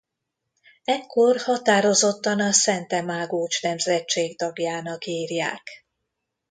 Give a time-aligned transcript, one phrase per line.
[0.83, 5.61] Ekkor határozottan a Szente-Mágócs nemzetség tagjának írják.